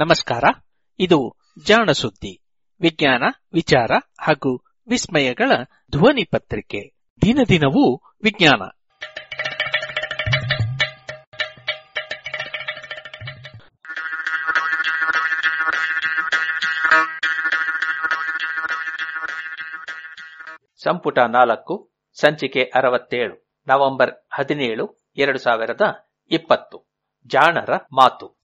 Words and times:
ನಮಸ್ಕಾರ. 0.00 0.44
ಇದು 0.98 1.36
ಜಾಣ 1.66 1.90
ಸುದ್ದಿ, 1.92 2.42
ವಿಜ್ಞಾನ, 2.80 3.22
ವಿಚಾರ 3.52 3.90
ಹಾಗೂ 4.20 4.64
ವಿಸ್ಮಯಗಳ 4.88 5.52
ಧ್ವನಿ 5.90 6.24
ಪತ್ರಿಕೆ. 6.24 6.96
ದಿನ 7.22 7.38
ದಿನವೂ 7.48 7.96
ವಿಜ್ಞಾನ. 8.22 8.62
ಸಂಪುಟ 20.84 21.18
ನಾಲ್ಕು, 21.18 21.92
ಸಂಚಿಕೆ 22.20 22.62
ಅರವತ್ತೇಳು, 22.62 23.48
ನವೆಂಬರ್ 23.68 24.10
ಹದಿನೇಳು, 24.34 25.08
ಎರಡು 25.16 25.38
ಸಾವಿರದ 25.38 25.80
ಇಪ್ಪತ್ತು. 26.30 26.90
ಜಾಣರ 27.26 27.76
ಮಾತು. 27.92 28.39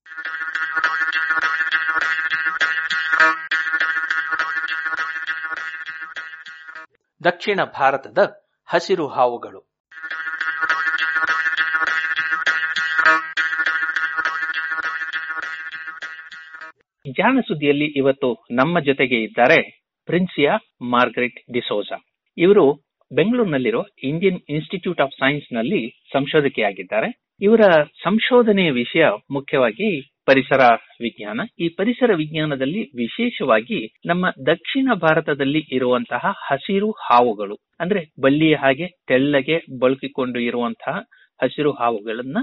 ದಕ್ಷಿಣ 7.26 7.60
ಭಾರತದ 7.78 8.20
ಹಸಿರು 8.68 9.06
ಹಾವುಗಳು. 9.08 9.60
ಜಾಣ 17.06 17.38
ಸುದ್ದಿಯಲ್ಲಿ 17.48 17.86
ಇವತ್ತು 17.96 18.28
ನಮ್ಮ 18.50 18.80
ಜೊತೆಗೆ 18.80 19.18
ಇದ್ದಾರೆ 19.22 19.58
ಪ್ರಿನ್ಸಿಯಾ 20.08 20.54
ಮಾರ್ಗ್ರೆಟ್ 20.90 21.38
ಡಿಸೋಜಾ 21.52 21.98
ಇವರು 22.36 22.64
ಬೆಂಗಳೂರಿನಲ್ಲಿರೋ 23.10 23.82
ಇಂಡಿಯನ್ 24.02 24.40
ಇನ್ಸ್ಟಿಟ್ಯೂಟ್ 24.48 25.00
ಆಫ್ 25.00 25.14
ಸೈನ್ಸ್ನಲ್ಲಿ 25.20 25.80
ಸಂಶೋಧಕಿಯಾಗಿದ್ದಾರೆ. 26.12 27.08
ಇವರ 27.40 27.62
ಸಂಶೋಧನೆಯ 28.04 28.70
ವಿಷಯ 28.70 29.04
ಮುಖ್ಯವಾಗಿ 29.30 29.88
ಪರಿಸರ 30.26 30.62
ವಿಜ್ಞಾನ. 31.00 31.40
ಈ 31.60 31.66
ಪರಿಸರ 31.68 32.10
ವಿಜ್ಞಾನದಲ್ಲಿ 32.14 32.82
ವಿಶೇಷವಾಗಿ 32.96 33.78
ನಮ್ಮ 34.06 34.26
ದಕ್ಷಿಣ 34.46 34.88
ಭಾರತದಲ್ಲಿ 34.94 35.62
ಇರುವಂತಹ 35.72 36.32
ಹಸಿರು 36.48 36.90
ಹಾವುಗಳು, 37.06 37.56
ಅಂದ್ರೆ 37.80 38.02
ಬಳ್ಳಿಯ 38.22 38.54
ಹಾಗೆ 38.56 38.86
ತೆಳ್ಳಗೆ 39.08 39.56
ಬಳಕಿಕೊಂಡು 39.80 40.40
ಇರುವಂತಹ 40.40 40.96
ಹಸಿರು 41.42 41.72
ಹಾವುಗಳನ್ನ 41.72 42.38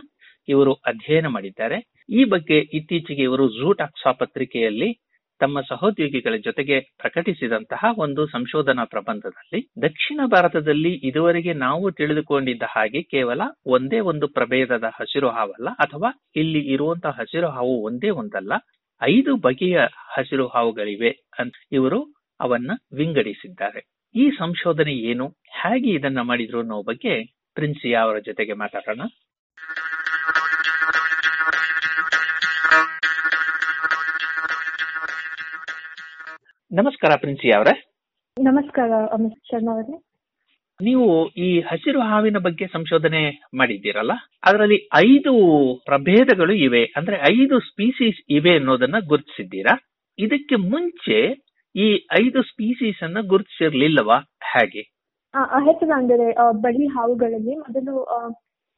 ಇವರು 0.48 0.74
ಅಧ್ಯಯನ 0.86 1.28
ಮಾಡಿದ್ದಾರೆ. 1.28 1.78
ಈ 2.10 2.24
ಬಗ್ಗೆ 2.24 2.58
ಇತ್ತೀಚೆಗೆ 2.74 3.24
ಇವರು 3.24 3.46
ಝೂಟಾಕ್ಸಾ 3.50 4.12
ಪತ್ರಿಕೆಯಲ್ಲಿ 4.12 4.90
ತಮ್ಮ 5.40 5.62
ಸಹೋದ್ಯೋಗಿಗಳ 5.62 6.36
ಜೊತೆಗೆ 6.38 6.80
ಪ್ರಕಟಿಸಿದಂತಹ 6.98 7.86
ಒಂದು 7.98 8.28
ಸಂಶೋಧನಾ 8.28 8.84
ಪ್ರಬಂಧದಲ್ಲಿ 8.86 9.60
ದಕ್ಷಿಣ 9.82 10.22
ಭಾರತದಲ್ಲಿ 10.26 10.92
ಇದುವರೆಗೆ 11.10 11.54
ನಾವು 11.54 11.92
ತಿಳಿದುಕೊಂಡಿದ್ದ 11.92 12.64
ಹಾಗೆ 12.68 13.02
ಕೇವಲ 13.02 13.42
ಒಂದೇ 13.66 14.00
ಒಂದು 14.00 14.28
ಪ್ರಭೇದದ 14.28 14.84
ಹಸಿರು 15.00 15.30
ಹಾವಲ್ಲ 15.30 15.70
ಅಥವಾ 15.70 16.30
ಇಲ್ಲಿ 16.36 16.60
ಇರುವಂತಹ 16.60 17.10
ಹಸಿರು 17.10 17.50
ಹಾವು 17.50 17.84
ಒಂದೇ 17.84 18.10
ಒಂದಲ್ಲ, 18.10 18.54
ಐದು 19.02 19.36
ಬಗೆಯ 19.36 19.80
ಹಸಿರು 20.16 20.48
ಹಾವುಗಳಿವೆ 20.48 21.12
ಅಂತ 21.40 21.56
ಇವರು 21.72 22.00
ಅವನ್ನ 22.40 22.72
ವಿಂಗಡಿಸಿದ್ದಾರೆ. 22.94 23.82
ಈ 24.16 24.30
ಸಂಶೋಧನೆ 24.30 24.94
ಏನು? 24.94 25.28
ಹೇಗೆ 25.50 25.90
ಇದನ್ನ 25.90 26.22
ಮಾಡಿದ್ರು 26.22 26.60
ಅನ್ನೋ 26.60 26.84
ಬಗ್ಗೆ 26.84 27.14
ಪ್ರಿನ್ಸಿಯಾ 27.56 28.02
ಅವರ 28.02 28.20
ಜೊತೆಗೆ 28.20 28.54
ಮಾತಾಡೋಣ. 28.54 29.02
ನಮಸ್ಕಾರ 36.74 37.18
ಪ್ರಿನ್ಸಿ 37.20 37.50
ಅವರೇ. 37.50 37.94
ನಮಸ್ಕಾರ 38.44 39.06
ಅಮಿತ್ 39.06 39.46
ಶರ್ಮಾ 39.46 39.74
ಅವರೇ. 39.74 40.04
ನೀವು 40.82 41.30
ಈ 41.30 41.60
ಹಸಿರು 41.60 42.00
ಹಾವಿನ 42.00 42.38
ಬಗ್ಗೆ 42.38 42.68
ಸಂಶೋಧನೆ 42.68 43.42
ಮಾಡಿದ್ದೀರಲ್ಲ? 43.56 44.12
ಅದರಲ್ಲಿ 44.44 44.90
ಐದು 44.96 45.34
ಪ್ರಭೇದಗಳು 45.86 46.54
ಇವೆ. 46.54 46.84
ಅಂದ್ರೆ 46.86 47.18
ಐದು 47.32 47.60
ಸ್ಪೀಸೀಸ್ 47.60 48.18
ಇವೆ 48.30 48.56
ಅನ್ನೋದನ್ನ 48.56 48.96
ಗುರುತಿಸಿದ್ದೀರಾ? 49.08 49.78
ಇದಕ್ಕೆ 50.20 50.56
ಮುಂಚೆ 50.56 51.44
ಈ 51.76 52.08
ಐದು 52.22 52.42
ಸ್ಪೀಸೀಸ್ 52.42 53.04
ಅನ್ನ 53.04 53.18
ಗುರುತಿಸಿರ್ಲಿಲ್ಲವಾ? 53.28 54.18
ಹೇಗೆ? 54.54 54.82
ಹೆಸರು 55.64 55.94
ಅಂದರೆ 55.94 56.52
ಬರೀ 56.52 56.88
ಹಾವುಗಳಲ್ಲಿ 56.88 57.56
ಮೊದಲು 57.56 58.06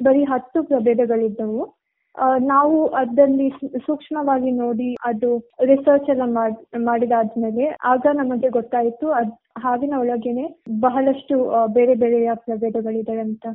ಬರೀ 0.04 0.24
ಹತ್ತು 0.24 0.64
ಪ್ರಭೇದಗಳಿದ್ದವು. 0.64 1.75
ನಾವು 2.38 2.88
ಅದರಲ್ಲಿ 2.88 3.50
ಸೂಕ್ಷ್ಮವಾಗಿ 3.86 4.52
ನೋಡಿ 4.52 4.96
ಅದು 5.06 5.50
ರಿಸರ್ಚ್ 5.66 6.10
ಎಲ್ಲ 6.10 6.22
ಮಾಡ್- 6.26 6.80
ಮಾಡಿದಾದ್ಮೇಲೆ 6.86 7.78
ಆಗ 7.84 8.08
ನಮಗೆ 8.14 8.50
ಗೊತ್ತಾಯಿತು 8.50 9.12
ಅದ್ 9.12 9.32
ಹಾವಿನ 9.58 9.94
ಒಳಗೇನೆ 10.00 10.46
ಬಹಳಷ್ಟು 10.80 11.36
ಬೇರೆ 11.68 11.96
ಬೇರೆ 11.96 11.96
ಬೇರೆಯ 11.96 12.30
ಪ್ರಭೇದಗಳಿದೆ 12.36 13.20
ಅಂತ. 13.20 13.46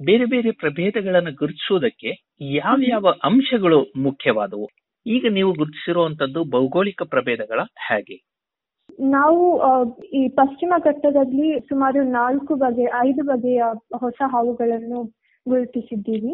ಬೇರೆ 0.00 0.24
ಬೇರೆ 0.24 0.50
ಪ್ರಭೇದಗಳನ್ನು 0.50 1.34
ಗುರುತಿಸುವುದಕ್ಕೆ 1.34 2.10
ಯಾವ 2.40 2.78
ಯಾವ 2.88 3.14
ಅಂಶಗಳು 3.24 3.92
ಮುಖ್ಯವಾದವು? 3.96 4.66
ಈಗ 5.06 5.26
ನೀವು 5.30 5.52
ಗುರುತಿಸಿರುವಂತದ್ದು 5.52 6.44
ಭೌಗೋಳಿಕ 6.44 7.02
ಪ್ರಭೇದಗಳ 7.02 7.60
ಹೇಗೆ. 7.88 8.16
ನಾವು 9.00 9.60
ಈ 10.04 10.28
ಪಶ್ಚಿಮ 10.28 10.72
ಘಟ್ಟದಲ್ಲಿ 10.78 11.60
ಸುಮಾರು 11.60 12.02
ನಾಲ್ಕು 12.10 12.54
ಬಗೆ 12.54 12.82
ಐದು 13.00 13.22
ಬಗೆಯ 13.22 13.62
ಹೊಸ 13.94 14.22
ಹಾವುಗಳನ್ನು 14.26 15.00
ಗುರುತಿಸಿದ್ದೀವಿ. 15.46 16.32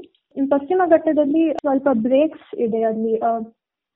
ಪಶ್ಚಿಮ 0.50 0.82
ಘಟ್ಟದಲ್ಲಿ 0.90 1.52
ಸ್ವಲ್ಪ 1.52 1.88
ಬ್ರೇಕ್ಸ್ 1.92 2.60
ಇದೆ 2.60 2.82
ಅಲ್ಲಿ 2.82 3.14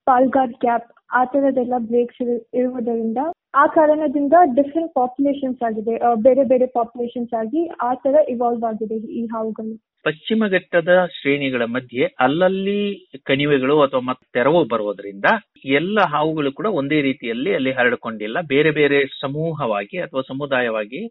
ಪಾಲ್ಗಾರ್ 0.07 0.51
ಗ್ಯಾಪ್ 0.51 0.89
ಆ 1.15 1.25
ತರದೆಲ್ಲ 1.25 1.75
ಬ್ರೇಕ್ಸ್ 1.79 2.23
ಇರುವುದರಿಂದ 2.55 3.19
ಆ 3.55 3.67
ಕಾರಣದಿಂದ 3.67 4.33
ಡಿಫ್ರೆಂಟ್ 4.55 4.95
ಪಾಪ್ಯುಲೇಷನ್ಸ್ 4.95 5.63
ಆಗಿದೆ 5.63 5.95
ಬೇರೆ 6.23 6.45
ಬೇರೆ 6.45 6.67
ಪಾಪ್ಯುಲೇಷನ್ಸ್ 6.67 7.35
ಆಗಿ 7.35 7.69
ಆ 7.83 7.95
ತರ 7.95 8.17
ಇವಾಲ್ವ್ 8.29 8.65
ಆಗಿದೆ 8.65 8.95
ಈ 8.95 9.27
ಹಾವುಗಳು. 9.27 9.75
ಪಶ್ಚಿಮ 10.05 10.47
ಘಟ್ಟದ 10.47 10.89
ಶ್ರೇಣಿಗಳ 11.21 11.65
ಮಧ್ಯೆ 11.65 12.05
ಅಲ್ಲಲ್ಲಿ 12.21 12.81
ಕಣಿವೆಗಳು 13.25 13.81
ಅಥವಾ 13.83 14.01
ಮತ್ತೆ 14.01 14.27
ತೆರವು 14.33 14.65
ಬರುವುದರಿಂದ 14.65 15.25
ಎಲ್ಲ 15.65 15.99
ಹಾವುಗಳು 16.01 16.53
ಕೂಡ 16.53 16.67
ಒಂದೇ 16.67 17.03
ರೀತಿಯಲ್ಲಿ 17.03 17.55
ಅಲ್ಲಿ 17.55 17.73
ಹರಡಿಕೊಂಡಿಲ್ಲ. 17.73 18.41
ಬೇರೆ 18.47 18.71
ಬೇರೆ 18.71 19.07
ಸಮೂಹವಾಗಿ 19.21 19.99
ಅಥವಾ 19.99 20.21
ಸಮುದಾಯವಾಗಿ 20.21 21.03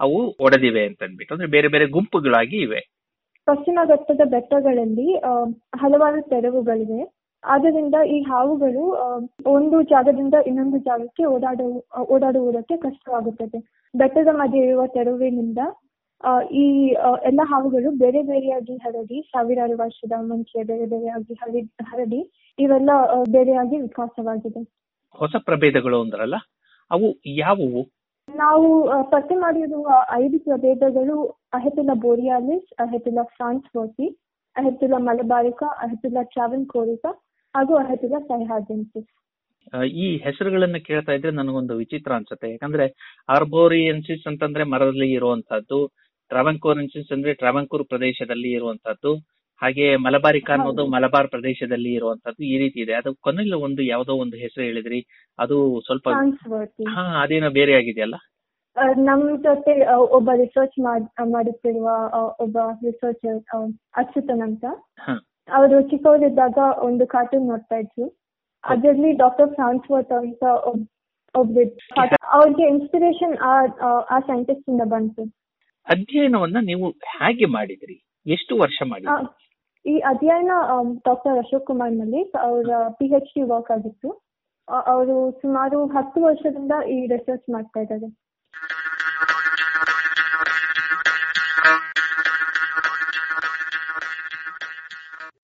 ಅವು 0.00 0.18
ಒಡೆದಿವೆ 0.40 0.86
ಅಂತ 0.86 1.02
ಅಂದ್ಬಿಟ್ಟು 1.02 1.34
ಅಂದ್ರೆ 1.34 1.50
ಬೇರೆ 1.50 1.68
ಬೇರೆ 1.68 1.86
ಗುಂಪುಗಳಾಗಿ 1.86 2.56
ಇವೆ. 2.56 2.80
ಪಶ್ಚಿಮ 3.46 3.78
ಘಟ್ಟದ 3.84 4.22
ಬೆಟ್ಟಗಳಲ್ಲಿ 4.24 5.08
ಹಲವಾರು 5.76 6.20
ತೆರವುಗಳಿವೆ. 6.28 7.00
ಆದ್ದರಿಂದ 7.44 7.96
ಈ 8.06 8.18
ಹಾವುಗಳು 8.22 8.84
ಒಂದು 9.46 9.82
ಜಾಗದಿಂದ 9.82 10.36
ಇನ್ನೊಂದು 10.46 10.78
ಜಾಗಕ್ಕೆ 10.78 11.24
ಓಡಾಡ 11.24 11.60
ಓಡಾಡುವುದಕ್ಕೆ 12.14 12.76
ಕಷ್ಟವಾಗುತ್ತದೆ. 12.76 13.58
ಬೆಟ್ಟದ 13.94 14.30
ಮಧ್ಯೆ 14.32 14.62
ಇರುವ 14.66 14.84
ತೆರವಿನಿಂದ 14.86 15.58
ಈ 16.52 16.64
ಎಲ್ಲ 17.28 17.40
ಹಾವುಗಳು 17.44 17.90
ಬೇರೆ 18.02 18.22
ಬೇರೆಯಾಗಿ 18.22 18.76
ಹರಡಿ 18.76 19.18
ಸಾವಿರಾರು 19.32 19.74
ವರ್ಷದ 19.78 20.12
ಮುಂಚೆ 20.20 20.62
ಬೇರೆ 20.62 20.86
ಬೇರೆಯಾಗಿ 20.86 21.34
ಹರಡಿ 21.34 21.62
ಹರಡಿ 21.82 22.20
ಇವೆಲ್ಲ 22.58 22.90
ಬೇರೆಯಾಗಿ 23.32 23.76
ವಿಕಾಸವಾಗಿದೆ. 23.80 24.62
ಹೊಸ 25.14 25.36
ಪ್ರಭೇದಗಳು 25.44 25.98
ಅಂದ್ರಲ್ಲ 26.00 26.36
ಅವು 26.90 27.08
ಯಾವುವು? 27.42 27.82
ನಾವು 28.28 28.68
ಪತ್ತೆ 29.10 29.34
ಮಾಡಿರುವ 29.34 29.86
ಐದು 30.12 30.36
ಪ್ರಭೇದಗಳು 30.38 31.16
ಅಹೆತುಲ 31.54 31.90
ಬೋರಿಯಾಲಿಸ್ 32.02 32.68
ಅಹೆತುಲ 32.80 33.22
ಫ್ರಾನ್ಸ್ವರ್ತಿ 33.32 34.06
ಅಹೆತುಲ 34.56 34.94
ಮಲಬಾರಿಕಾ 35.06 35.68
ಅಹೆತುಲ 35.84 36.18
ಟ್ರಾವೆನ್ಕೋರಿಕಾ 36.32 37.10
ಹಾಗೂ 37.54 37.74
ಅಹೆತುಲ 37.82 38.18
ಸೈಹಾರ್ಜೆನ್ಸಿಸ್ 38.28 39.10
ಆ, 39.72 39.78
ಈ 39.98 40.06
ಹೆಸರುಗಳನ್ನ 40.24 40.78
ಕೇಳ್ತಾ 40.86 41.12
ಇದ್ರೆ 41.12 41.30
ನನಗೊಂದು 41.32 41.74
ವಿಚಿತ್ರ 41.78 42.10
ಅನ್ಸುತ್ತೆ. 42.14 42.48
ಯಾಕಂದ್ರೆ 42.50 42.86
ಆರ್ಬೋರಿಯನ್ಸಿಸ್ 43.28 44.24
ಅಂತಂದ್ರೆ 44.30 44.64
ಮರದಲ್ಲಿ 44.72 45.08
ಇರುವಂತಹದ್ದು 45.12 45.78
ಟ್ರಾವಂಕೋರೆನ್ಸಿಸ್ 46.30 47.10
ಅಂದ್ರೆ 47.12 47.32
ಟ್ರಾವಂಕೂರ್ 47.34 47.84
ಪ್ರದೇಶದಲ್ಲಿ 47.88 48.50
ಇರುವಂತಹದ್ದು 48.52 49.12
ಹಾಗೆ 49.62 49.86
ಮಲಬಾರಿಕಾ 50.04 50.52
ಅನ್ನೋದು. 50.56 50.84
ಮಲಬಾರ್ 50.94 51.28
ಪ್ರದೇಶದಲ್ಲಿ 51.28 51.90
ಇರುವಂತಹದ್ದು 51.94 52.42
ಈ 52.44 52.56
ರೀತಿ 52.58 52.78
ಇದೆ. 52.80 52.94
ಅದು 52.94 53.10
ಕೊನೆಯಲ್ಲಿ 53.26 53.58
ಒಂದು 53.66 53.82
ಯಾವುದೋ 53.90 54.14
ಒಂದು 54.22 54.36
ಹೆಸರು 54.36 54.64
ಹೇಳಿದ್ರಿ 54.64 55.00
ಅದು 55.38 55.56
ಸ್ವಲ್ಪ 55.86 56.06
ಹಾ 56.94 57.04
ಅದೇನೋ 57.22 57.50
ಬೇರೆ 57.58 57.74
ಆಗಿದೆಯಲ್ಲ? 57.74 58.16
ಆ, 58.76 58.84
ನಮ್ 58.86 59.38
ಜೊತೆ 59.38 59.94
ಒಬ್ಬ 59.96 60.30
ರಿಸರ್ಚ್ 60.34 60.80
ಮಾಡುತ್ತಿರುವ 61.26 61.90
ಒಬ್ಬ 62.40 62.58
ರಿಸರ್ಚರ್ 62.84 63.42
ಅಚ್ಯುತನ್ 63.96 64.42
ಅಂತ. 64.42 64.64
ಅವರು 65.52 65.80
ಚಿಕ್ಕವರಿದ್ದಾಗ 65.80 66.58
ಒಂದು 66.82 67.06
ಕಾರ್ಟೂನ್ 67.06 67.48
ನೋಡ್ತಾ 67.48 67.76
ಇದ್ರು. 67.76 68.08
ಅದರಲ್ಲಿ 68.64 69.12
ಡಾಕ್ಟರ್ 69.12 69.50
ಫ್ರಾನ್ಸ್ವರ್ತ್ 69.50 70.12
ಅಂತ 70.12 70.42
ಒಬ್- 70.42 70.90
ಒಬ್ರು 71.38 71.76
ಅವ್ರಿಗೆ 72.32 72.68
ಇನ್ಸ್ಪಿರೇಷನ್ 72.68 73.36
ಆ 73.36 73.64
ಆ 74.10 74.20
ಸೈಂಟಿಸ್ಟ್ 74.20 74.70
ಇಂದ 74.70 74.80
ಬಂತು. 74.84 75.22
ಅಧ್ಯಯನವನ್ನ 75.88 76.56
ನೀವು 76.62 76.90
ಹೇಗೆ 76.90 77.44
ಮಾಡಿದ್ರಿ? 77.44 78.06
ಎಷ್ಟು 78.26 78.58
ವರ್ಷ 78.58 78.82
ಮಾಡಿದ್ರಿ? 78.90 79.26
ಈ 79.90 79.98
ಅಧ್ಯಯನ 79.98 80.50
ಡಾಕ್ಟರ್ 81.04 81.38
ಅಶೋಕ್ 81.38 81.66
ಕುಮಾರ್ 81.66 81.92
ಮಲ್ಲಿಕ್ 81.92 82.36
ಅವರ 82.36 82.70
ಪಿ 82.88 83.06
ಹೆಚ್ 83.06 83.34
ಡಿ 83.34 83.42
ವರ್ಕ್ 83.42 83.70
ಆಗಿತ್ತು. 83.70 84.10
ಅವರು 84.86 85.30
ಸುಮಾರು 85.30 85.86
ಹತ್ತು 85.86 86.22
ವರ್ಷದಿಂದ 86.22 86.72
ಈ 86.88 87.06
ರಿಸರ್ಚ್ 87.06 87.50
ಮಾಡ್ತಾ 87.50 87.80
ಇದ್ದಾರೆ. 87.80 88.23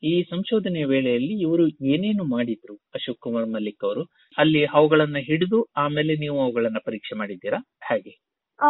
ಈ 0.03 0.23
ಸಂಶೋಧನೆಯ 0.23 0.85
ವೇಳೆಯಲ್ಲಿ 0.85 1.35
ಇವರು 1.43 1.65
ಏನೇನು 1.69 2.25
ಮಾಡಿದ್ರು? 2.25 2.75
ಅಶೋಕ್ 2.95 3.19
ಕುಮಾರ್ 3.21 3.47
ಮಲ್ಲಿಕ್ 3.47 3.85
ಅವರು. 3.85 4.03
ಅಲ್ಲಿ 4.39 4.65
ಅವುಗಳನ್ನ 4.65 5.19
ಹಿಡಿದು 5.19 5.67
ಆಮೇಲೆ 5.77 6.17
ನೀವು 6.17 6.43
ಅವುಗಳನ್ನ 6.43 6.79
ಪರೀಕ್ಷೆ 6.87 7.19
ಮಾಡಿದ್ದೀರಾ? 7.19 7.59
ಹಾಗೆ. 7.83 8.13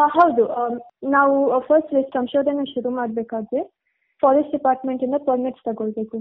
ಹೌದು. 0.09 0.45
ನಾವು 1.11 1.37
ಫಸ್ಟ್ 1.61 1.95
ಸಂಶೋಧನೆ 2.13 2.65
ಶುರು 2.75 2.91
ಮಾಡಬೇಕಾದ್ರೆ 2.91 3.61
ಫಾರೆಸ್ಟ್ 4.23 4.53
ಡಿಪಾರ್ಟ್ಮೆಂಟ್ 4.53 5.03
ಇಂದ 5.03 5.15
ಪರ್ಮಿಟ್ಸ್ 5.27 5.65
ತಗೊಳ್ಬೇಕು. 5.65 6.19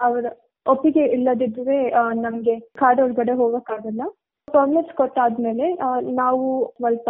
ಅವರ 0.00 0.24
ಒಪ್ಪಿಗೆ 0.66 1.04
ಇಲ್ಲದಿದ್ರೆ 1.06 1.76
ನಮ್ಗೆ 2.22 2.60
ಕಾಡೊಳಗಡೆ 2.60 3.32
ಹೋಗಕ್ಕಾಗಲ್ಲ. 3.32 4.02
ಪರ್ಮಿಟ್ಸ್ 4.48 4.94
ಕೊಟ್ಟಾದ್ಮೇಲೆ 4.94 5.66
ನಾವು 6.14 6.44
ಸ್ವಲ್ಪ 6.76 7.08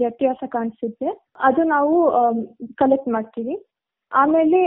ವ್ಯತ್ಯಾಸ 0.00 0.42
ಕಾಣಿಸಿದ್ರೆ 0.46 1.10
ಅದು 1.40 1.62
ನಾವು 1.68 1.94
ಕಲೆಕ್ಟ್ 2.74 3.08
ಮಾಡ್ತೀವಿ. 3.08 3.54
ಆಮೇಲೆ 4.12 4.58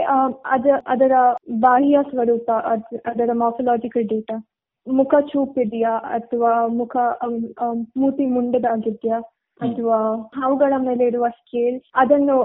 ಅದ 0.56 0.68
ಅದರ 0.86 1.14
ಬಾಹ್ಯ 1.60 1.98
ಸ್ವರೂಪ 2.10 2.50
ಅದರ 3.12 3.30
ಮಾಫಲಾಜಿಕಲ್ 3.44 4.08
ಡೇಟಾ 4.14 4.38
ಮುಖ 4.88 5.16
ಚೂಪಿದೆಯಾ 5.32 5.94
ಅಥವಾ 6.18 6.52
ಮುಖ 6.80 6.96
ಮೂತಿ 8.02 8.26
ಮುಂಡದಾಗಿದೆಯಾ 8.36 9.18
ಅಥವಾ 9.60 9.98
ಹಾವುಗಳ 10.38 10.74
ಮೇಲೆ 10.80 11.04
ಇರುವ 11.06 11.28
ಸ್ಕೇಲ್ 11.40 11.78
ಅದನ್ನು 11.96 12.36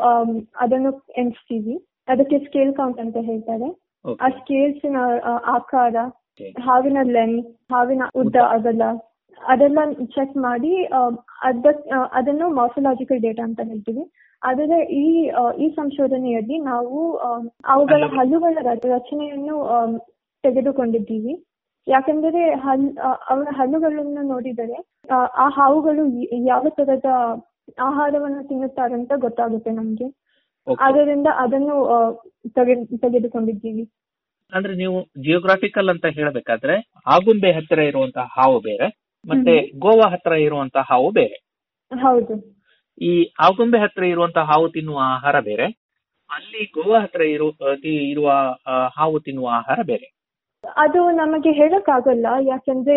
ಅದನ್ನು 0.65 0.91
ಎಣಿಸ್ತೀವಿ. 1.17 1.75
ಅದಕ್ಕೆ 2.09 2.37
ಸ್ಕೇಲ್ 2.39 2.73
ಕೌಂಟ್ 2.75 3.01
ಅಂತ 3.01 3.19
ಹೇಳ್ತಾರೆ. 3.27 3.69
ಆ 4.21 4.29
ಸ್ಕೇಲ್ಸ್ನ 4.39 5.01
ಆಕಾರ 5.57 5.97
ಹಾವಿನ 6.67 6.99
ಲೆಂತ್ 7.17 7.51
ಹಾವಿನ 7.73 8.05
ಉದ್ದ 8.23 8.37
ಅಗಲ 8.57 8.83
ಅದೆಲ್ಲ 9.41 9.79
ಚೆಕ್ 10.17 10.35
ಮಾಡಿ 10.47 10.73
ಅದ 11.43 11.67
ಅದನ್ನು 12.13 12.49
ಮಾರ್ಫಲಾಜಿಕಲ್ 12.51 13.23
ಡೇಟಾ 13.27 13.43
ಅಂತ 13.43 13.61
ಹೇಳ್ತೀವಿ. 13.71 14.05
ಆದರೆ 14.43 14.79
ಈ 14.95 15.05
ಈ 15.59 15.69
ಸಂಶೋಧನೆಯಲ್ಲಿ 15.77 16.59
ನಾವು 16.63 16.97
ಅವುಗಳ 17.65 18.03
ಹಲ್ಲುಗಳ 18.17 18.55
ರಚನೆಯನ್ನು 18.93 19.57
ತೆಗೆದುಕೊಂಡಿದ್ದೀವಿ. 20.45 21.35
ಯಾಕೆಂದರೆ 21.87 22.55
ಹಲ್ 22.65 22.85
ಅವರ 23.31 23.47
ಹಲ್ಲುಗಳನ್ನು 23.51 24.23
ನೋಡಿದರೆ 24.29 24.77
ಆ, 25.13 25.49
ಹಾವುಗಳು 25.49 26.03
ಯಾವ 26.47 26.69
ತರದ 26.69 27.09
ಆಹಾರವನ್ನು 27.79 28.49
ತಿನ್ನುತ್ತಾರೆ 28.49 28.95
ಅಂತ 28.95 29.13
ಗೊತ್ತಾಗುತ್ತೆ 29.17 29.71
ನಮ್ಗೆ. 29.71 30.09
ಅದರಿಂದ 30.81 31.29
ಆದ್ದರಿಂದ 31.37 31.77
ಅದನ್ನು 31.77 31.77
ತೆಗೆದುಕೊಂಡಿದ್ದೀವಿ. 32.97 33.85
ಅಂದ್ರೆ 34.53 34.75
ನೀವು 34.75 34.97
ಜಿಯೋಗ್ರಾಫಿಕಲ್ 35.23 35.89
ಅಂತ 35.89 36.07
ಹೇಳಬೇಕಾದ್ರೆ 36.07 36.75
ಆಗುಂಬೆ 37.07 37.53
ಹತ್ತಿರ 37.53 37.81
ಇರುವಂತಹ 37.83 38.27
ಹಾವು 38.37 38.61
ಬೇರೆ 38.61 38.89
ಮತ್ತೆ 39.25 39.55
ಗೋವಾ 39.79 40.09
ಹತ್ರ 40.09 40.33
ಇರುವಂತಹ 40.39 40.83
ಹಾವು 40.89 41.11
ಬೇರೆ. 41.11 41.37
ಹೌದು. 41.91 42.35
ಈ 43.01 43.13
ಆಗುಂಬೆ 43.41 43.79
ಹತ್ರ 43.79 44.03
ಇರುವಂತಹ 44.05 44.45
ಹಾವು 44.45 44.69
ತಿನ್ನುವ 44.69 44.99
ಆಹಾರ 45.15 45.37
ಬೇರೆ 45.41 45.67
ಅಲ್ಲಿ 46.31 46.63
ಗೋವಾ 46.75 46.99
ಹತ್ರ 47.01 47.23
ಇರು 47.27 47.47
ಇರುವ 48.11 48.29
ಹಾವು 48.97 49.21
ತಿನ್ನುವ 49.21 49.49
ಆಹಾರ 49.51 49.79
ಬೇರೆ. 49.83 50.07
ಅದು 50.77 51.11
ನಮಗೆ 51.13 51.51
ಹೇಳಕ್ಕಾಗಲ್ಲ 51.51 52.27
ಯಾಕಂದ್ರೆ 52.49 52.97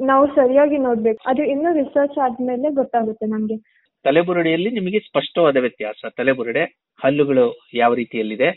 ನಾವು 0.00 0.26
ಸರಿಯಾಗಿ 0.26 0.78
ನೋಡ್ಬೇಕು. 0.78 1.20
ಅದು 1.26 1.42
ಇನ್ನೂ 1.42 1.70
ರಿಸರ್ಚ್ 1.72 2.18
ಆದ್ಮೇಲೆ 2.18 2.68
ಗೊತ್ತಾಗುತ್ತೆ 2.74 3.26
ನಮ್ಗೆ. 3.26 3.56
ತಲೆಬುರುಡೆಯಲ್ಲಿ 4.04 4.70
ನಿಮಗೆ 4.70 4.98
ಸ್ಪಷ್ಟವಾದ 4.98 5.56
ವ್ಯತ್ಯಾಸ. 5.56 6.12
ತಲೆಬುರುಡೆ 6.16 6.64
ಹಲ್ಲುಗಳು 7.00 7.44
ಯಾವ 7.74 7.94
ರೀತಿಯಲ್ಲಿದೆ 7.94 8.50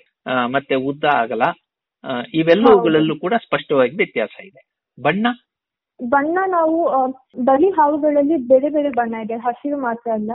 ಮತ್ತೆ 0.46 0.76
ಉದ್ದ 0.90 1.06
ಆಗಲ 1.14 1.44
ಇವೆಲ್ಲವುಗಳಲ್ಲೂ 2.34 3.16
ಕೂಡ 3.20 3.34
ಸ್ಪಷ್ಟವಾಗಿ 3.38 3.96
ವ್ಯತ್ಯಾಸ 3.96 4.36
ಇದೆ. 4.46 4.62
ಬಣ್ಣ 4.98 5.26
ಬಣ್ಣ 6.04 6.38
ನಾವು 6.48 6.78
ಬರೀ 7.46 7.70
ಹಾವುಗಳಲ್ಲಿ 7.70 8.38
ಬೇರೆ 8.48 8.70
ಬೇರೆ 8.70 8.90
ಬಣ್ಣ 8.90 9.16
ಇದೆ 9.26 9.36
ಹಸಿರು 9.38 9.78
ಮಾತ್ರ 9.78 10.12
ಅಲ್ಲ. 10.12 10.32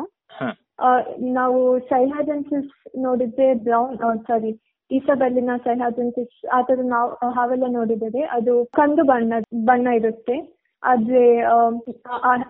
ನಾವು 1.38 1.60
ಸೈಹಾಜೆನ್ಸಿಸ್ 1.88 2.70
ನೋಡಿದ್ರೆ 2.98 3.54
ಬ್ರೌನ್ 3.64 3.96
ಸಾರಿ 4.28 4.52
ಈಸಬೆಲ್ಲಿನ 4.90 5.50
ಸೈಹಾಜೆನ್ಸಿಸ್ 5.64 6.36
ಆ 6.52 6.60
ಥರ 6.62 6.78
ನಾವು 6.92 7.08
ಹಾವೆಲ್ಲ 7.30 7.66
ನೋಡಿದರೆ 7.70 8.22
ಅದು 8.36 8.64
ಕಂದು 8.72 9.02
ಬಣ್ಣ 9.04 9.32
ಬಣ್ಣ 9.64 9.88
ಇರುತ್ತೆ. 10.00 10.36
ಆದ್ರೆ 10.82 11.24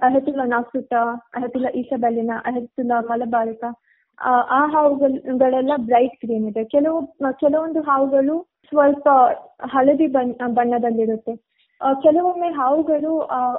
ಅಹತುಲ 0.07 0.41
ನಾಕ್ಸುಟ 0.47 0.93
ಅಹತುಲ 1.35 1.67
ಈಸಬೆಲ್ಲಿನ 1.75 2.33
ಅಹತುಲ 2.45 2.93
ಮಲಬಾರಕ 3.11 3.65
ಆ, 4.19 4.31
ಹಾವುಗಳೆಲ್ಲ 4.73 5.73
ಬ್ರೈಟ್ 5.89 6.17
ಗ್ರೀನ್ 6.25 6.47
ಇದೆ. 6.49 6.65
ಕೆಲವು 6.65 6.99
ಕೆಲವೊಂದು 7.41 7.81
ಹಾವುಗಳು 7.81 8.37
ಸ್ವಲ್ಪ 8.69 9.07
ಹಳದಿ 9.65 10.07
ಬಣ್ಣ 10.07 10.49
ಬಣ್ಣದಲ್ಲಿರುತ್ತೆ. 10.57 11.35
ಕೆಲವೊಮ್ಮೆ 11.81 12.49
ಹಾವುಗಳು 12.51 13.13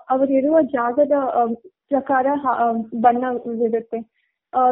ಅವರಿರುವ 0.09 0.61
ಜಾಗದ 0.61 1.17
ಪ್ರಕಾರ 1.89 2.27
ಬಣ್ಣವಿರುತ್ತೆ 2.95 3.99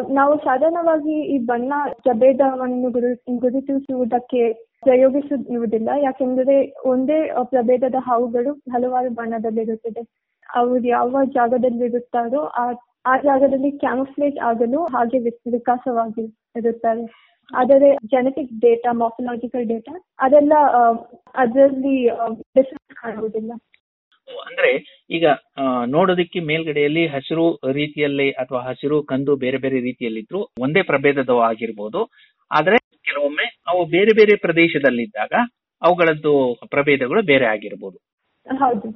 ನಾವು 0.09 0.33
ಸಾಧಾರಣವಾಗಿ 0.37 1.15
ಈ 1.33 1.37
ಬಣ್ಣ 1.45 1.73
ಪ್ರಭೇದವನ್ನು 2.03 2.89
ಗುರು, 2.91 3.09
ಗುರುತಿಸುವುದಕ್ಕೆ 3.39 4.41
ಪ್ರಯೋಗಿಸುವುದಿಲ್ಲ. 4.81 5.89
ಯಾಕೆಂದರೆ 5.97 6.55
ಒಂದೇ 6.85 7.19
ಪ್ರಭೇದದ 7.43 7.97
ಹಾವುಗಳು 7.99 8.51
ಹಲವಾರು 8.73 9.09
ಬಣ್ಣದಲ್ಲಿರುತ್ತದೆ. 9.09 10.01
ಅವರು 10.49 10.85
ಯಾವ 10.87 11.23
ಜಾಗದಲ್ಲಿರುತ್ತಾರೋ 11.35 12.41
ಆ 12.55 12.65
ಆ 13.05 13.13
ಜಾಗದಲ್ಲಿ 13.17 13.71
ಕ್ಯಾಮಫ್ಲೇಜ್ 13.77 14.37
ಆಗಲು 14.43 14.79
ಹಾಗೆ 14.85 15.19
ವಿಕಾಸವಾಗಿ 15.51 16.23
ಇರುತ್ತಾರೆ 16.55 17.03
ಆದರೆ 17.51 17.89
ಜೆನೆಟಿಕ್ 18.05 18.51
ಡೇಟಾ 18.59 18.91
ಮಾಫಲಾಜಿಕಲ್ 18.93 19.65
ಡೇಟಾ 19.65 19.93
ಅದೆಲ್ಲ 20.19 20.53
ಅದರಲ್ಲಿ 21.35 21.95
ಅಂದ್ರೆ 24.47 24.71
ಈಗ 25.09 25.25
ನೋಡೋದಕ್ಕೆ 25.85 26.39
ಮೇಲ್ಗಡೆಯಲ್ಲಿ 26.39 27.07
ಹಸಿರು 27.07 27.45
ರೀತಿಯಲ್ಲಿ 27.71 28.31
ಅಥವಾ 28.31 28.61
ಹಸಿರು 28.61 29.03
ಕಂದು 29.03 29.35
ಬೇರೆ 29.35 29.57
ಬೇರೆ 29.57 29.79
ರೀತಿಯಲ್ಲಿದ್ರು 29.79 30.39
ಒಂದೇ 30.59 30.81
ಪ್ರಭೇದದ 30.81 31.29
ಆಗಿರ್ಬೋದು. 31.29 32.01
ಆದ್ರೆ 32.51 32.77
ಕೆಲವೊಮ್ಮೆ 33.03 33.45
ಅವು 33.67 33.85
ಬೇರೆ 33.85 34.13
ಬೇರೆ 34.13 34.35
ಪ್ರದೇಶದಲ್ಲಿದ್ದಾಗ 34.37 35.33
ಅವುಗಳದ್ದು 35.81 36.33
ಪ್ರಭೇದಗಳು 36.69 37.21
ಬೇರೆ 37.21 37.45
ಆಗಿರ್ಬೋದು. 37.45 37.97
ಹೌದು. 38.47 38.89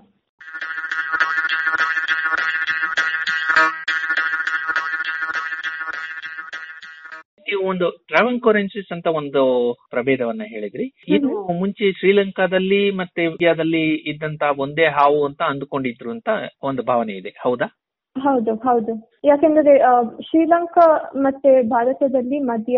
ನೀವು 7.62 7.72
ಒಂದು 7.72 7.88
ಟ್ರಾವೆಂಕೋರೆನ್ಸಿಸ್ 8.10 8.92
ಅಂತ 8.92 9.08
ಒಂದು 9.18 9.42
ಪ್ರಭೇದವನ್ನ 9.90 10.44
ಹೇಳಿದ್ರಿ. 10.46 10.86
ಇದು 11.08 11.28
ಮುಂಚೆ 11.60 11.86
ಶ್ರೀಲಂಕಾದಲ್ಲಿ 11.92 12.82
ಮತ್ತೆ 13.00 13.22
ಇಂಡಿಯಾದಲ್ಲಿ 13.24 13.84
ಇದ್ದಂತ 14.12 14.44
ಒಂದೇ 14.58 14.88
ಹಾವು 14.98 15.20
ಅಂತ 15.28 15.42
ಅಂದುಕೊಂಡಿದ್ರು 15.52 16.10
ಅಂತ 16.12 16.30
ಒಂದು 16.64 16.84
ಭಾವನೆ 16.84 17.14
ಇದೆ. 17.14 17.32
ಹೌದಾ? 17.44 17.68
ಹೌದು 18.16 18.54
ಹೌದು. 18.64 18.94
ಯಾಕೆಂದ್ರೆ 19.26 19.74
ಶ್ರೀಲಂಕಾ 20.22 20.88
ಮತ್ತೆ 21.22 21.52
ಭಾರತದಲ್ಲಿ 21.70 22.40
ಮಧ್ಯ 22.46 22.78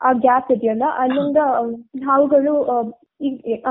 ಆ, 0.00 0.10
ಗ್ಯಾಪ್ 0.20 0.48
ಇದೆಯಲ್ಲ 0.52 0.84
ಅಲ್ಲಿಂದ 0.98 1.40
ಹಾವುಗಳು 2.06 2.54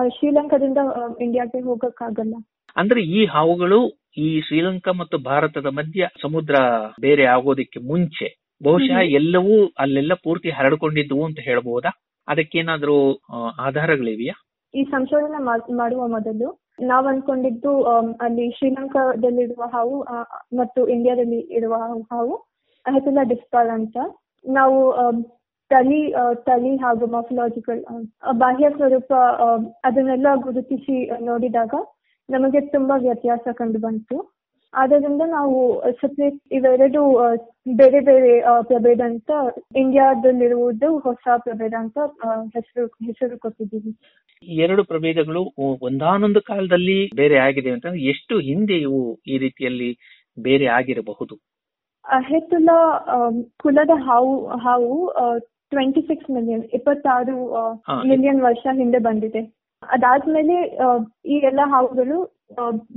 ಶ್ರೀಲಂಕಾದಿಂದ 0.09 0.79
ಇಂಡಿಯಾಗೆ 1.21 1.61
ಹೋಗಕ್ಕಾಗಲ್ಲ. 1.61 2.35
ಅಂದ್ರೆ 2.75 3.01
ಈ 3.13 3.21
ಹಾವುಗಳು 3.25 3.79
ಈ 4.17 4.41
ಶ್ರೀಲಂಕಾ 4.41 4.91
ಮತ್ತು 4.93 5.17
ಭಾರತದ 5.25 5.69
ಮಧ್ಯ 5.71 6.07
ಸಮುದ್ರ 6.21 6.55
ಬೇರೆ 7.01 7.25
ಆಗೋದಕ್ಕೆ 7.27 7.79
ಮುಂಚೆ 7.87 8.27
ಬಹುಶಃ 8.63 8.97
ಎಲ್ಲವೂ 9.19 9.55
ಅಲ್ಲೆಲ್ಲ 9.79 10.13
ಪೂರ್ತಿ 10.23 10.49
ಹರಡಿಕೊಂಡಿದ್ವು 10.49 11.25
ಅಂತ 11.25 11.39
ಹೇಳ್ಬಹುದಾ 11.39 11.91
ಅದಕ್ಕೇನಾದ್ರೂ 12.27 12.95
ಆಧಾರಗಳಿವೆಯಾ? 13.59 14.35
ಈ 14.73 14.83
ಸಂಶೋಧನೆ 14.83 15.39
ಮಾಡುವ 15.75 16.07
ಮೊದಲು 16.07 16.49
ನಾವ್ 16.79 17.07
ಅನ್ಕೊಂಡಿದ್ದು 17.07 17.71
ಅಲ್ಲಿ 18.21 18.51
ಶ್ರೀಲಂಕಾದಲ್ಲಿರುವ 18.51 19.63
ಹಾವು 19.73 19.97
ಮತ್ತು 20.53 20.87
ಇಂಡಿಯಾದಲ್ಲಿ 20.87 21.39
ಇರುವ 21.53 21.75
ಹಾವು- 22.11 22.39
ಹೆಸರ 22.85 23.23
ಡಿಸ್ಕಾಲ್ 23.23 23.29
ಡಿಸ್ಪಾಲ್ 23.29 23.69
ಅಂತ. 23.69 23.97
ನಾವು 24.45 24.77
ತಲಿ 25.71 25.99
ತಳಿ 26.11 26.43
ತಳಿ 26.45 26.75
ಹಾಗೂ 26.75 27.05
ಮಾಫಲಾಜಿಕಲ್ 27.07 27.81
ಬಾಹ್ಯ 28.37 28.69
ಸ್ವರೂಪ 28.69 29.11
ಅದನ್ನೆಲ್ಲ 29.83 30.27
ಗುರುತಿಸಿ 30.35 30.95
ನೋಡಿದಾಗ 31.25 31.73
ನಮಗೆ 32.29 32.61
ತುಂಬಾ 32.67 32.95
ವ್ಯತ್ಯಾಸ 32.97 33.47
ಕಂಡು 33.53 33.79
ಬಂತು. 33.79 34.17
ಆದ್ದರಿಂದ 34.73 35.23
ನಾವು 35.29 35.57
ಸಪ್ರೇಟ್ 35.91 36.37
ಇವೆರಡು 36.51 37.01
ಬೇರೆ 37.75 37.99
ಬೇರೆ 37.99 38.31
ಪ್ರಭೇದ 38.61 39.01
ಅಂತ 39.01 39.31
ಇಂಡಿಯಾದಲ್ಲಿರುವುದು 39.75 40.89
ಹೊಸ 40.99 41.35
ಪ್ರಭೇದ 41.37 41.73
ಅಂತ 41.79 41.97
ಹೆಸರು 42.55 42.85
ಹೆಸರು 43.05 43.37
ಕೊಟ್ಟಿದ್ದೀವಿ 43.39 43.91
ಈ 44.43 44.55
ಎರಡು 44.57 44.83
ಪ್ರಭೇದಗಳು 44.83 45.41
ಒಂದಾನೊಂದು 45.81 46.41
ಕಾಲದಲ್ಲಿ 46.41 46.99
ಬೇರೆ 47.15 47.37
ಆಗಿದೆ 47.39 47.71
ಅಂತ 47.71 47.87
ಎಷ್ಟು 48.13 48.35
ಹಿಂದೆ 48.39 48.77
ಇವು 48.79 49.01
ಈ 49.27 49.37
ರೀತಿಯಲ್ಲಿ 49.37 49.89
ಬೇರೆ 50.37 50.67
ಆಗಿರಬಹುದು 50.69 51.35
ಹೆತ್ತುಲ 52.25 52.69
ಕುಲದ 53.59 53.93
ಹಾವು 54.05 54.33
ಹಾವು 54.57 54.93
ಟ್ವೆಂಟಿ 55.71 56.01
ಸಿಕ್ಸ್ 56.01 56.29
ಮಿಲಿಯನ್ 56.31 56.63
ಇಪ್ಪತ್ತಾರು. 56.73 57.35
ಮಿಲಿಯನ್ 58.05 58.41
ವರ್ಷ 58.41 58.63
ಹಿಂದೆ 58.73 58.99
ಬಂದಿದೆ 58.99 59.41
ಅದಾದ್ಮೇಲೆ 59.83 60.55
ಈ 61.25 61.37
ಎಲ್ಲ 61.49 61.61
ಹಾವುಗಳು 61.65 62.17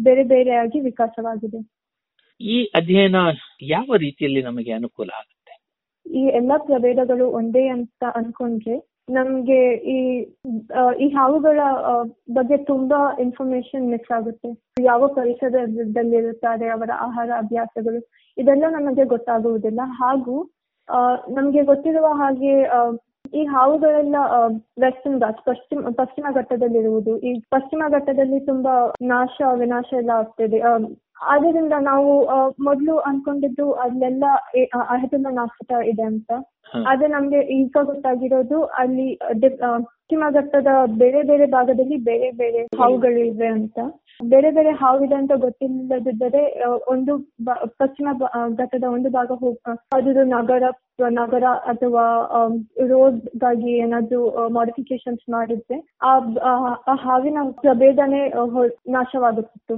ಬೇರೆ 0.07 0.23
ಬೇರೆಯಾಗಿ 0.25 0.81
ವಿಕಾಸವಾಗಿದೆ. 0.81 1.61
ಈ 2.41 2.57
ಅಧ್ಯಯನ 2.75 3.19
ಯಾವ 3.69 3.89
ರೀತಿಯಲ್ಲಿ 3.97 4.43
ನಮಗೆ 4.43 4.73
ಅನುಕೂಲ 4.73 5.11
ಆಗುತ್ತೆ? 5.21 5.53
ಈ 6.07 6.23
ಎಲ್ಲಾ 6.41 6.59
ಪ್ರಭೇದಗಳು 6.59 7.27
ಒಂದೇ 7.31 7.69
ಅಂತ 7.69 8.05
ಅನ್ಕೊಂಡ್ರೆ 8.15 8.77
ನಮ್ಗೆ 9.11 9.61
ಈ 9.95 9.99
ಈ 11.01 11.07
ಹಾವುಗಳ 11.09 11.61
ಬಗ್ಗೆ 12.33 12.57
ತುಂಬಾ 12.65 12.99
ಇನ್ಫಾರ್ಮೇಶನ್ 13.19 13.91
ಮಿಸ್ 13.91 14.11
ಆಗುತ್ತೆ. 14.13 14.51
ಯಾವ 14.83 15.09
ಪರಿಸರದಲ್ಲಿರುತ್ತಾರೆ 15.09 16.69
ಅವರ 16.69 16.91
ಆಹಾರ 16.99 17.31
ಅಭ್ಯಾಸಗಳು 17.39 18.01
ಇದೆಲ್ಲ 18.37 18.65
ನಮಗೆ 18.71 19.05
ಗೊತ್ತಾಗುವುದಿಲ್ಲ. 19.05 19.81
ಹಾಗೂ 20.01 20.37
ನಮ್ಗೆ 21.29 21.63
ಗೊತ್ತಿರುವ 21.63 22.07
ಹಾಗೆ 22.13 22.55
ಈ 23.35 23.45
ಹಾವುಗಳೆಲ್ಲ 23.45 24.17
ವೆಸ್ಟರ್ನ್ 24.81 25.21
ಘಾಟ್ 25.21 25.41
ಪಶ್ಚಿಮ 25.45 25.91
ಪಶ್ಚಿಮ 25.97 26.27
ಘಟ್ಟದಲ್ಲಿರುವುದು. 26.35 27.13
ಈ 27.19 27.31
ಪಶ್ಚಿಮ 27.51 27.83
ಘಟ್ಟದಲ್ಲಿ 27.89 28.39
ತುಂಬಾ 28.41 28.75
ನಾಶ 29.07 29.55
ವಿನಾಶ 29.55 29.89
ಎಲ್ಲ 29.93 30.13
ಆಗ್ತಿದೆ. 30.15 30.61
ಆದ್ರಿಂದ 30.61 30.93
ಆದ್ದರಿಂದ 31.33 31.75
ನಾವು 31.83 32.11
ಮೊದಲು 32.61 32.95
ಅನ್ಕೊಂಡಿದ್ದು 33.09 33.67
ಅಲ್ಲೆಲ್ಲ 33.85 34.25
ಅಹೆತುಲ್ಲ 34.95 35.29
ನಾಶತ 35.33 35.73
ಇದೆ 35.87 36.03
ಅಂತ. 36.03 36.31
ಆದ್ರೆ 36.87 37.09
ನಮ್ಗೆ 37.09 37.41
ಈಗ 37.57 37.77
ಗೊತ್ತಾಗಿರೋದು 37.85 38.59
ಅಲ್ಲಿ 38.81 39.09
ಪಶ್ಚಿಮ 39.63 40.25
ಘಟ್ಟದ 40.31 40.71
ಬೇರೆ 41.03 41.23
ಬೇರೆ 41.23 41.47
ಭಾಗದಲ್ಲಿ 41.47 41.97
ಬೇರೆ 42.11 42.31
ಬೇರೆ 42.33 42.63
ಹಾವುಗಳು 42.81 43.21
ಇವೆ 43.25 43.47
ಅಂತ. 43.59 43.79
ಬೇರೆ 44.21 44.51
ಬೇರೆ 44.51 44.71
ಹಾವಿದೆ 44.73 45.15
ಅಂತ 45.15 45.33
ಗೊತ್ತಿಲ್ಲದಿದ್ದರೆ 45.37 46.43
ಒಂದು 46.89 47.13
ಪಶ್ಚಿಮ 47.79 48.09
ಘಟ್ಟದ 48.59 48.87
ಒಂದು 48.89 49.11
ಭಾಗ 49.11 49.33
ಹೋಗ್ 49.41 49.59
ಅದು 49.93 50.25
ನಗರ 50.29 50.65
ನಗರ 51.13 51.45
ಅಥವಾ 51.67 52.05
ರೋಡ್ಗಾಗಿ 52.89 53.73
ಏನಾದ್ರು 53.79 54.21
ಮಾಡಿಫಿಕೇಶನ್ಸ್ 54.49 55.25
ಮಾಡಿದ್ರೆ 55.31 55.79
ಆ 56.03 56.13
ಹಾವಿನ 57.05 57.39
ಪ್ರಭೇದನೆ 57.63 58.21
ನಾಶವಾಗುತ್ತಿತ್ತು. 58.89 59.77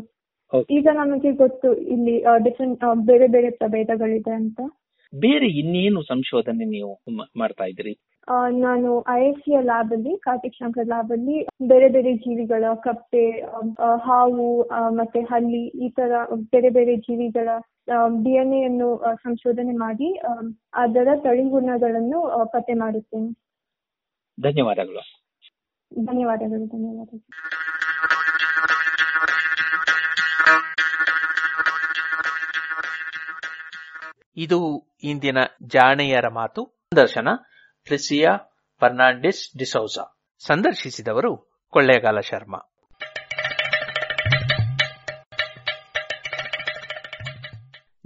ಈಗ 0.71 0.89
ನಮಗೆ 0.95 1.33
ಗೊತ್ತು 1.33 1.69
ಇಲ್ಲಿ 1.95 2.17
ಡಿಫ್ರೆಂಟ್ 2.45 2.85
ಬೇರೆ 3.07 3.27
ಬೇರೆ 3.27 3.51
ಪ್ರಭೇದಗಳಿದೆ 3.51 4.31
ಅಂತ. 4.33 4.59
ಬೇರೆ 5.13 5.49
ಇನ್ನೇನು 5.61 6.03
ಸಂಶೋಧನೆ 6.05 6.65
ನೀವು 6.71 6.93
ಮಾಡ್ತಾ 7.37 7.67
ಇದ್ರಿ 7.67 7.95
ಆ, 8.29 8.37
ನಾನು 8.59 8.89
ಐ 9.13 9.21
ಎಸ್ 9.25 9.41
ಸಿ 9.41 9.53
ಲ್ಯಾಬ್ 9.65 9.93
ಅಲ್ಲಿ 9.93 10.13
ಕಾರ್ತಿಕ್ 10.19 10.57
ಶಂಕರ್ 10.57 10.87
ಲ್ಯಾಬ್ 10.87 11.11
ಅಲ್ಲಿ 11.13 11.37
ಬೇರೆ 11.67 11.89
ಬೇರೆ 11.89 12.13
ಜೀವಿಗಳ 12.17 12.65
ಕಪ್ಪೆ 12.85 13.23
ಹಾವು 14.05 14.47
ಮತ್ತೆ 14.93 15.21
ಹಲ್ಲಿ 15.25 15.63
ಈ 15.81 15.91
ತರ 15.91 16.23
ಬೇರೆ 16.53 16.71
ಬೇರೆ 16.71 16.97
ಜೀವಿಗಳ 17.05 17.49
ಡಿ 18.25 18.33
ಎನ್ 18.37 18.55
ಎ 18.55 18.65
ಅನ್ನು 18.65 18.89
ಆ, 19.01 19.13
ಸಂಶೋಧನೆ 19.23 19.75
ಮಾಡಿ 19.79 20.09
ಅದರ 20.77 21.09
ತಳಿಗುಣಗಳನ್ನು 21.25 22.21
ಗುಣಗಳನ್ನು 22.21 22.21
ಪತ್ತೆ 22.53 22.75
ಮಾಡುತ್ತೇನೆ. 22.75 23.31
ಧನ್ಯವಾದಗಳು. 24.39 25.05
ಧನ್ಯವಾದಗಳು 25.93 26.67
ಧನ್ಯವಾದಗಳು. 26.67 27.23
ಇದು 34.37 34.59
ಇಂದಿನ 35.07 35.39
ಜಾಣೆಯರ 35.63 36.29
ಮಾತು. 36.29 36.65
ಸಂದರ್ಶನ 36.65 37.29
ಫ್ರಿಸಿಯಾ 37.87 38.37
ಫರ್ನಾಂಡಿಸ್ 38.81 39.59
ಡಿಸೌಜಾ 39.59 40.21
ಸಂದರ್ಶಿಸಿದವರು 40.39 41.61
ಕೊಳ್ಳೇಗಾಲ 41.71 42.21
ಶರ್ಮಾ. 42.21 42.59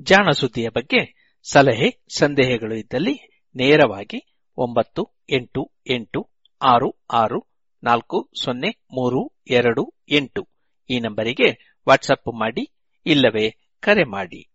ಜಾಣ 0.00 0.30
ಸುದ್ದಿಯ 0.30 0.68
ಬಗ್ಗೆ 0.68 1.30
ಸಲಹೆ, 1.52 2.04
ಸಂದೇಹಗಳು 2.16 2.74
ಇದ್ದಲ್ಲಿ 2.74 3.44
ನೇರವಾಗಿ 3.56 4.44
ಒಂಬತ್ತು, 4.56 5.18
ಎಂಟು 5.30 5.72
ಎಂಟು, 5.90 6.30
ಆರು 6.62 7.04
ಆರು, 7.10 7.46
ನಾಲ್ಕು, 7.82 8.30
ಸೊನ್ನೆ, 8.44 8.68
ಮೂರು, 8.68 9.42
ಎರಡು, 9.50 9.94
ಎಂಟು 10.08 10.48
ಈ 10.90 11.00
ನಂಬರಿಗೆ 11.00 11.78
ವಾಟ್ಸಪ್ 11.88 12.40
ಮಾಡಿ 12.40 12.92
ಇಲ್ಲವೇ 13.06 13.50
ಕರೆ 13.80 14.04
ಮಾಡಿ. 14.04 14.49